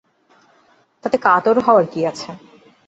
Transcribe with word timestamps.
তাতে 1.03 1.17
কাতর 1.25 1.55
হওয়ার 1.65 1.85
কী 1.93 1.99
আছে? 2.05 2.29